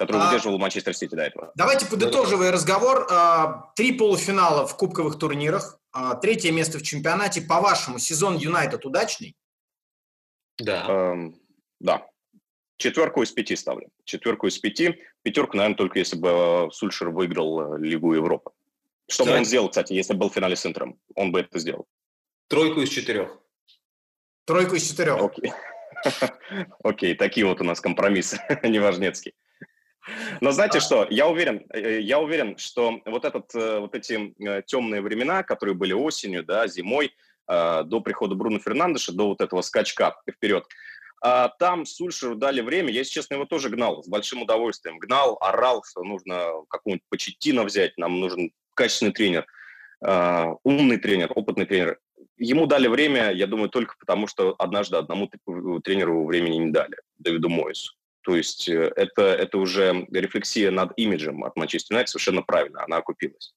[0.00, 1.52] которую а, выдерживал Манчестер Сити до этого.
[1.54, 3.06] Давайте подытоживая разговор.
[3.10, 7.42] А, три полуфинала в кубковых турнирах, а, третье место в чемпионате.
[7.42, 9.36] По-вашему, сезон Юнайтед удачный?
[10.56, 10.86] Да.
[10.88, 11.38] Эм,
[11.80, 12.06] да.
[12.78, 13.90] Четверку из пяти ставлю.
[14.04, 15.02] Четверку из пяти.
[15.22, 18.52] Пятерку, наверное, только если бы э, Сульшер выиграл э, Лигу Европы.
[19.06, 20.98] Что бы он сделал, кстати, если был в финале с Интером?
[21.14, 21.86] Он бы это сделал.
[22.48, 23.38] Тройку из четырех.
[24.46, 25.22] Тройку из четырех.
[25.22, 25.52] Окей.
[26.82, 29.34] Окей, такие вот у нас компромиссы неважнецкие.
[30.40, 30.80] Но знаете а...
[30.80, 35.42] что, я уверен, э, я уверен, что вот, этот, э, вот эти э, темные времена,
[35.42, 37.14] которые были осенью, да, зимой,
[37.48, 40.64] до прихода Бруно Фернандеша, до вот этого скачка вперед,
[41.20, 45.00] там Сульшеру дали время, я, если честно, его тоже гнал с большим удовольствием.
[45.00, 49.46] Гнал, орал, что нужно какого-нибудь Почеттина взять, нам нужен качественный тренер,
[50.00, 51.98] умный тренер, опытный тренер.
[52.36, 55.28] Ему дали время, я думаю, только потому, что однажды одному
[55.82, 57.94] тренеру времени не дали, Дэвиду Моису.
[58.22, 62.98] То есть э, это, это уже рефлексия над имиджем от Манчестер Юнайтед совершенно правильно, она
[62.98, 63.54] окупилась.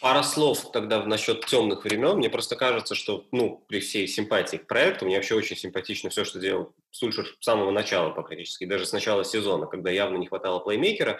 [0.00, 2.16] Пара слов тогда насчет темных времен.
[2.16, 6.24] Мне просто кажется, что, ну, при всей симпатии к проекту, мне вообще очень симпатично все,
[6.24, 10.60] что делал Сульшер с самого начала, практически, даже с начала сезона, когда явно не хватало
[10.60, 11.18] плеймейкера.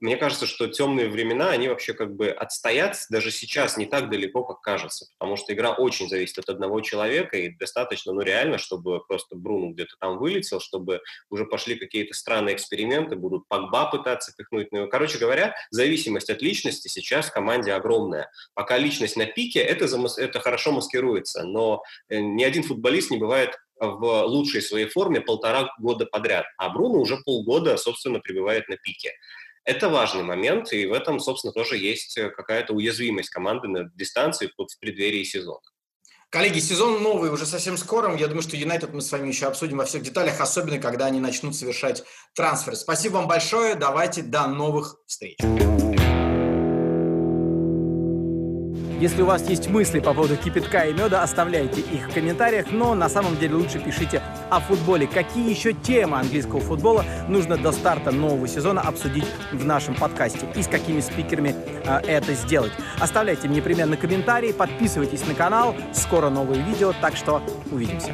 [0.00, 4.44] Мне кажется, что темные времена, они вообще как бы отстоят даже сейчас не так далеко,
[4.44, 9.04] как кажется, потому что игра очень зависит от одного человека, и достаточно, ну реально, чтобы
[9.06, 14.68] просто Бруно где-то там вылетел, чтобы уже пошли какие-то странные эксперименты, будут Погба пытаться пихнуть.
[14.70, 18.30] Ну, короче говоря, зависимость от личности сейчас в команде огромная.
[18.54, 19.86] Пока личность на пике, это,
[20.18, 25.70] это хорошо маскируется, но э, ни один футболист не бывает в лучшей своей форме полтора
[25.78, 29.12] года подряд, а Бруно уже полгода, собственно, пребывает на пике.
[29.68, 34.46] Это важный момент, и в этом, собственно, тоже есть э, какая-то уязвимость команды на дистанции
[34.46, 35.60] в преддверии сезона.
[36.30, 38.16] Коллеги, сезон новый уже совсем скоро.
[38.16, 41.20] Я думаю, что Юнайтед мы с вами еще обсудим во всех деталях, особенно когда они
[41.20, 42.02] начнут совершать
[42.34, 42.76] трансферы.
[42.76, 43.74] Спасибо вам большое.
[43.74, 45.36] Давайте до новых встреч.
[48.98, 52.96] Если у вас есть мысли по поводу кипятка и меда, оставляйте их в комментариях, но
[52.96, 54.20] на самом деле лучше пишите
[54.50, 55.06] о футболе.
[55.06, 60.62] Какие еще темы английского футбола нужно до старта нового сезона обсудить в нашем подкасте и
[60.64, 62.72] с какими спикерами э, это сделать.
[62.98, 67.40] Оставляйте непременно комментарии, подписывайтесь на канал, скоро новые видео, так что
[67.70, 68.10] увидимся.